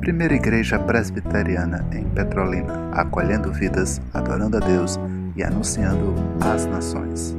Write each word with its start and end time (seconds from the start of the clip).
Primeira 0.00 0.34
Igreja 0.34 0.78
Presbiteriana 0.78 1.84
em 1.92 2.08
Petrolina, 2.10 2.90
acolhendo 2.92 3.52
vidas, 3.52 4.00
adorando 4.14 4.56
a 4.56 4.60
Deus 4.60 4.98
e 5.34 5.42
anunciando 5.42 6.14
às 6.40 6.64
nações. 6.66 7.36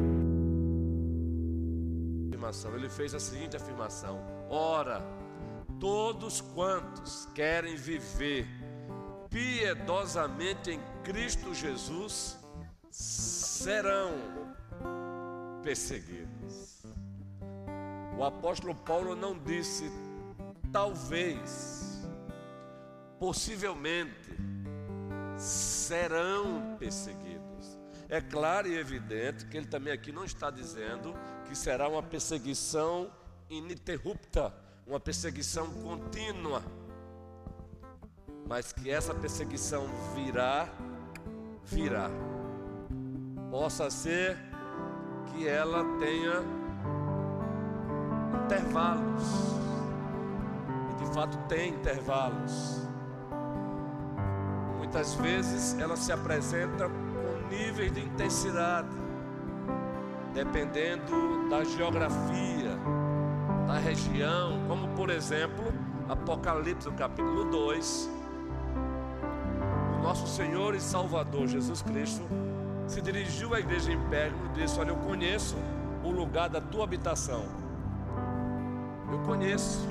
Ele 2.88 2.96
fez 2.96 3.14
a 3.14 3.20
seguinte 3.20 3.58
afirmação: 3.58 4.22
Ora, 4.50 5.02
todos 5.78 6.40
quantos 6.40 7.28
querem 7.36 7.76
viver 7.76 8.48
piedosamente 9.30 10.72
em 10.72 10.80
Cristo 11.04 11.54
Jesus 11.54 12.40
serão 12.90 14.14
perseguidos. 15.62 16.77
O 18.18 18.24
apóstolo 18.24 18.74
Paulo 18.74 19.16
não 19.16 19.38
disse 19.38 19.92
talvez, 20.72 22.04
possivelmente 23.20 24.36
serão 25.38 26.76
perseguidos. 26.80 27.78
É 28.10 28.20
claro 28.20 28.68
e 28.68 28.76
evidente 28.76 29.46
que 29.46 29.56
ele 29.56 29.68
também 29.68 29.94
aqui 29.94 30.12
não 30.12 30.26
está 30.26 30.50
dizendo 30.50 31.14
que 31.48 31.56
será 31.56 31.88
uma 31.88 32.02
perseguição 32.02 33.12
ininterrupta, 33.52 34.52
uma 34.88 35.00
perseguição 35.00 35.70
contínua, 35.84 36.64
mas 38.48 38.74
que 38.74 38.90
essa 38.90 39.14
perseguição 39.14 39.86
virá, 40.16 40.68
virá. 41.64 42.10
Possa 43.52 43.92
ser 43.92 44.38
que 45.28 45.48
ela 45.48 45.84
tenha 46.00 46.67
intervalos, 48.44 49.60
e 50.92 51.04
de 51.04 51.14
fato 51.14 51.38
tem 51.48 51.70
intervalos. 51.70 52.88
Muitas 54.78 55.16
vezes 55.16 55.78
ela 55.80 55.96
se 55.96 56.12
apresenta 56.12 56.88
com 56.88 57.48
níveis 57.50 57.92
de 57.92 58.02
intensidade, 58.02 58.90
dependendo 60.34 61.50
da 61.50 61.64
geografia, 61.64 62.78
da 63.68 63.78
região, 63.80 64.66
como 64.68 64.88
por 64.90 65.10
exemplo, 65.10 65.66
Apocalipse, 66.08 66.90
capítulo 66.92 67.46
2. 67.46 68.10
O 69.98 70.04
nosso 70.04 70.26
Senhor 70.28 70.74
e 70.74 70.80
Salvador 70.80 71.48
Jesus 71.48 71.82
Cristo 71.82 72.24
se 72.88 73.02
dirigiu 73.02 73.54
à 73.54 73.60
igreja 73.60 73.92
em 73.92 74.00
Pérgamo 74.10 74.46
e 74.46 74.62
disse: 74.62 74.80
Olha, 74.80 74.92
eu 74.92 74.96
conheço 74.96 75.58
o 76.04 76.12
lugar 76.12 76.50
da 76.50 76.62
tua 76.62 76.86
habitação. 76.86 77.44
Eu 79.12 79.20
conheço. 79.20 79.88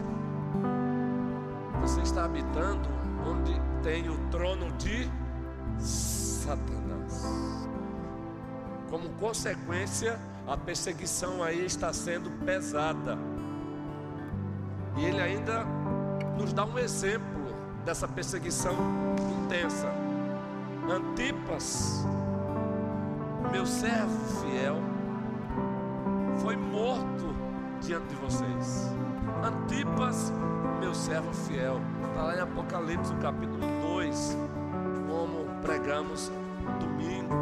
Você 1.81 2.01
está 2.01 2.25
habitando 2.25 2.89
onde 3.27 3.61
tem 3.83 4.09
o 4.09 4.17
trono 4.31 4.71
de 4.73 5.11
Satanás. 5.79 7.23
Como 8.91 9.09
consequência, 9.11 10.19
a 10.47 10.57
perseguição 10.57 11.43
aí 11.43 11.65
está 11.65 11.93
sendo 11.93 12.31
pesada. 12.45 13.19
E 14.97 15.05
ele 15.05 15.21
ainda 15.21 15.65
nos 16.39 16.53
dá 16.53 16.65
um 16.65 16.79
exemplo 16.79 17.55
dessa 17.85 18.07
perseguição 18.07 18.75
intensa. 19.45 19.89
Antipas, 20.89 22.05
meu 23.51 23.67
servo 23.67 24.19
fiel, 24.41 24.77
foi 26.41 26.57
morto 26.57 27.35
diante 27.81 28.07
de 28.09 28.15
vocês. 28.17 28.91
Antipas, 29.47 30.33
meu 30.81 30.95
servo 30.95 31.33
fiel, 31.33 31.81
está 32.09 32.23
lá 32.23 32.37
em 32.37 32.41
Apocalipse, 32.41 33.15
capítulo 33.23 33.61
2, 33.95 34.37
como 35.09 35.45
pregamos 35.63 36.33
domingo, 36.81 37.35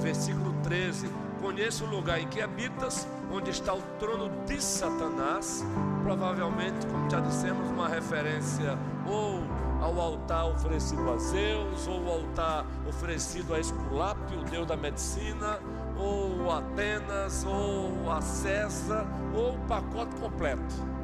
versículo 0.00 0.54
13 0.62 1.08
Conheço 1.40 1.84
o 1.84 1.88
lugar 1.88 2.20
em 2.20 2.26
que 2.26 2.40
habitas, 2.40 3.06
onde 3.30 3.50
está 3.50 3.72
o 3.72 3.80
trono 4.00 4.28
de 4.44 4.60
Satanás. 4.60 5.64
Provavelmente, 6.02 6.84
como 6.86 7.08
já 7.08 7.20
dissemos, 7.20 7.70
uma 7.70 7.88
referência 7.88 8.76
ou 9.06 9.42
ao 9.80 10.00
altar 10.00 10.46
oferecido 10.46 11.08
a 11.12 11.16
Zeus, 11.16 11.86
ou 11.86 12.08
ao 12.08 12.14
altar 12.14 12.66
oferecido 12.88 13.54
a 13.54 13.60
Esculápio, 13.60 14.40
o 14.40 14.44
deus 14.44 14.66
da 14.66 14.76
medicina, 14.76 15.60
ou 15.96 16.50
Atenas, 16.50 17.44
ou 17.44 18.10
a 18.10 18.20
César, 18.20 19.06
ou 19.32 19.54
o 19.54 19.58
pacote 19.60 20.16
completo. 20.16 20.97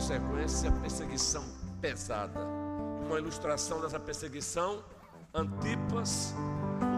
Consequência, 0.00 0.72
perseguição 0.72 1.44
pesada. 1.78 2.40
Uma 3.04 3.18
ilustração 3.18 3.82
dessa 3.82 4.00
perseguição, 4.00 4.82
Antipas 5.34 6.34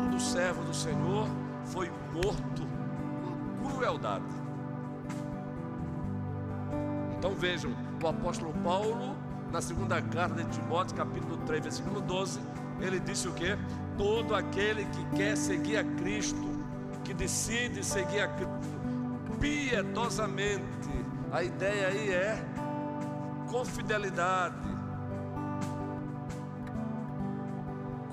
do 0.08 0.20
servo 0.20 0.62
do 0.62 0.72
Senhor 0.72 1.26
foi 1.64 1.90
morto 2.12 2.62
com 3.60 3.70
crueldade. 3.70 4.24
Então 7.18 7.34
vejam, 7.34 7.72
o 8.00 8.06
apóstolo 8.06 8.52
Paulo, 8.62 9.16
na 9.50 9.60
segunda 9.60 10.00
carta 10.00 10.44
de 10.44 10.60
Timóteo, 10.60 10.96
capítulo 10.96 11.38
3, 11.38 11.60
versículo 11.60 12.00
12, 12.02 12.40
ele 12.80 13.00
disse 13.00 13.26
o 13.26 13.32
que? 13.32 13.58
Todo 13.98 14.32
aquele 14.32 14.84
que 14.84 15.16
quer 15.16 15.36
seguir 15.36 15.78
a 15.78 15.82
Cristo, 15.82 16.64
que 17.02 17.12
decide 17.12 17.84
seguir 17.84 18.20
a 18.20 18.28
Cristo 18.28 18.60
piedosamente, 19.40 20.88
a 21.32 21.42
ideia 21.42 21.88
aí 21.88 22.10
é 22.10 22.51
com 23.52 23.66
fidelidade, 23.66 24.56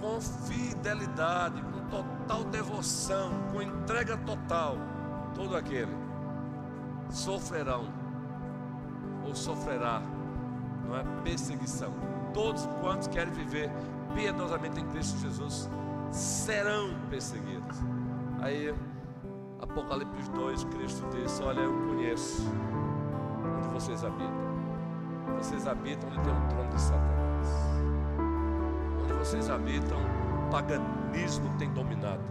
com 0.02 0.20
fidelidade, 0.20 1.62
com 1.62 1.80
total 1.88 2.44
devoção, 2.44 3.32
com 3.50 3.62
entrega 3.62 4.18
total, 4.18 4.76
todo 5.34 5.56
aquele 5.56 5.96
sofrerão 7.10 7.88
ou 9.26 9.34
sofrerá, 9.34 10.02
não 10.86 10.98
é 10.98 11.04
perseguição. 11.24 11.94
Todos 12.34 12.68
quantos 12.82 13.08
querem 13.08 13.32
viver 13.32 13.72
piedosamente 14.14 14.82
em 14.82 14.86
Cristo 14.88 15.18
Jesus 15.20 15.70
serão 16.12 16.94
perseguidos. 17.10 17.78
Aí, 18.42 18.76
Apocalipse 19.62 20.30
2, 20.32 20.64
Cristo 20.66 21.08
disse: 21.12 21.42
Olha, 21.44 21.62
eu 21.62 21.74
conheço 21.88 22.44
onde 23.58 23.68
vocês 23.70 24.04
habitam. 24.04 24.49
Vocês 25.38 25.67
habitam 25.67 26.09
onde 26.09 26.19
tem 26.22 26.34
o 26.34 26.47
trono 26.50 26.69
de 26.69 26.81
Satanás. 26.81 27.47
Onde 29.01 29.13
vocês 29.13 29.50
habitam, 29.50 29.97
o 30.00 30.50
paganismo 30.50 31.50
tem 31.57 31.72
dominado. 31.72 32.23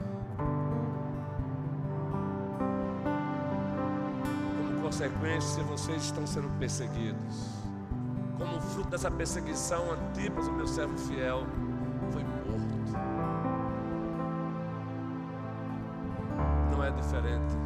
Como 4.56 4.82
consequência, 4.82 5.62
vocês 5.64 6.02
estão 6.02 6.26
sendo 6.26 6.48
perseguidos. 6.58 7.58
Como 8.38 8.60
fruto 8.60 8.90
dessa 8.90 9.10
perseguição, 9.10 9.92
Antipas, 9.92 10.46
o 10.46 10.52
meu 10.52 10.66
servo 10.66 10.96
fiel, 10.96 11.44
foi 12.12 12.22
morto. 12.22 12.68
Não 16.70 16.84
é 16.84 16.90
diferente. 16.90 17.56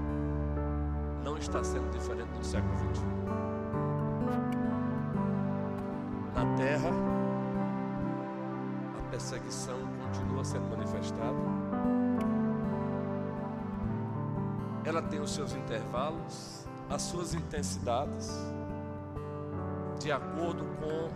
Não 1.23 1.37
está 1.37 1.63
sendo 1.63 1.91
diferente 1.91 2.31
no 2.37 2.45
século 2.45 2.75
XXI. 2.79 3.52
Na 6.35 6.57
terra, 6.57 6.91
a 8.99 9.11
perseguição 9.11 9.79
continua 10.03 10.45
sendo 10.45 10.69
manifestada. 10.71 11.37
Ela 14.85 15.03
tem 15.03 15.21
os 15.21 15.31
seus 15.31 15.55
intervalos, 15.55 16.67
as 16.91 17.03
suas 17.03 17.35
intensidades 17.35 18.31
de 20.01 20.11
acordo 20.11 20.65
com 20.81 21.09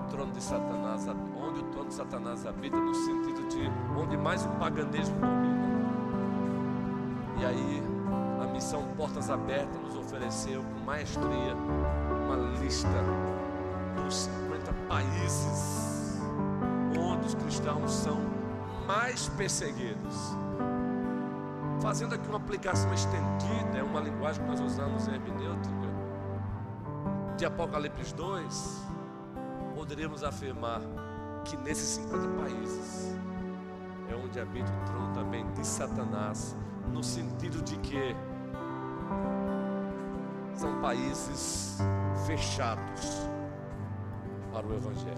o 0.00 0.02
trono 0.08 0.32
de 0.32 0.42
Satanás, 0.42 1.06
onde 1.36 1.60
o 1.60 1.64
trono 1.70 1.88
de 1.88 1.94
Satanás 1.94 2.44
habita, 2.46 2.76
no 2.76 2.94
sentido 2.94 3.48
de 3.48 3.70
onde 3.96 4.16
mais 4.16 4.44
o 4.44 4.48
paganismo 4.58 5.14
domina. 5.20 5.64
E 7.40 7.44
aí, 7.44 7.93
missão 8.64 8.82
Portas 8.96 9.28
Abertas 9.28 9.78
nos 9.78 9.94
ofereceu 9.94 10.62
com 10.62 10.84
maestria 10.86 11.54
uma 11.54 12.34
lista 12.58 12.88
dos 14.02 14.16
50 14.16 14.72
países 14.88 16.18
onde 16.98 17.26
os 17.26 17.34
cristãos 17.34 17.92
são 17.92 18.18
mais 18.86 19.28
perseguidos. 19.28 20.34
Fazendo 21.82 22.14
aqui 22.14 22.26
uma 22.26 22.38
aplicação 22.38 22.90
estendida, 22.94 23.76
é 23.76 23.82
uma 23.82 24.00
linguagem 24.00 24.42
que 24.42 24.48
nós 24.48 24.60
usamos 24.60 25.08
em 25.08 25.12
hermenêutica, 25.12 25.74
de 27.36 27.44
Apocalipse 27.44 28.14
2, 28.14 28.82
poderíamos 29.74 30.24
afirmar 30.24 30.80
que 31.44 31.54
nesses 31.58 31.88
50 32.02 32.28
países 32.40 33.14
é 34.08 34.16
onde 34.16 34.40
habita 34.40 34.72
o 34.72 34.84
trono 34.86 35.12
também 35.12 35.46
de 35.52 35.66
Satanás, 35.66 36.56
no 36.90 37.04
sentido 37.04 37.60
de 37.60 37.76
que 37.80 38.16
países 40.84 41.78
fechados 42.26 43.26
para 44.52 44.66
o 44.66 44.74
Evangelho. 44.74 45.16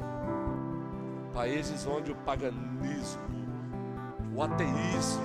Países 1.35 1.85
onde 1.89 2.13
o 2.13 2.15
paganismo, 2.15 3.21
o 4.33 4.45
ateísmo, 4.45 5.25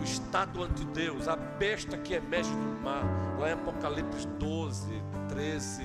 o 0.00 0.04
estado 0.04 0.62
ante 0.62 0.84
Deus, 0.84 1.26
a 1.26 1.34
besta 1.34 1.98
que 1.98 2.14
emerge 2.14 2.52
do 2.52 2.84
mar, 2.84 3.02
lá 3.36 3.48
em 3.48 3.52
Apocalipse 3.54 4.28
12, 4.38 5.02
13, 5.28 5.82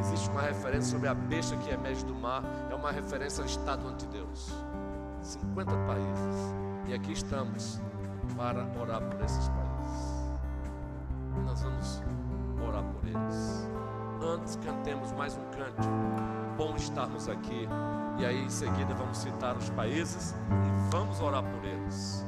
existe 0.00 0.28
uma 0.28 0.42
referência 0.42 0.90
sobre 0.90 1.08
a 1.08 1.14
besta 1.14 1.56
que 1.56 1.70
emerge 1.70 2.04
do 2.04 2.14
mar, 2.14 2.44
é 2.70 2.74
uma 2.74 2.92
referência 2.92 3.40
ao 3.40 3.48
estado 3.48 3.88
ante 3.88 4.04
Deus. 4.08 4.52
50 5.22 5.70
países. 5.86 6.54
E 6.86 6.92
aqui 6.92 7.12
estamos 7.12 7.80
para 8.36 8.62
orar 8.78 9.00
por 9.00 9.24
esses 9.24 9.48
países. 9.48 9.63
Nós 11.44 11.62
vamos 11.62 12.02
orar 12.66 12.84
por 12.84 13.08
eles. 13.08 13.68
Antes 14.22 14.56
cantemos 14.56 15.12
mais 15.12 15.36
um 15.36 15.44
cântico. 15.50 15.94
Bom 16.56 16.76
estarmos 16.76 17.28
aqui. 17.28 17.68
E 18.18 18.24
aí 18.24 18.44
em 18.44 18.50
seguida 18.50 18.94
vamos 18.94 19.18
citar 19.18 19.56
os 19.56 19.70
países 19.70 20.34
e 20.50 20.90
vamos 20.90 21.20
orar 21.20 21.42
por 21.42 21.64
eles. 21.64 22.24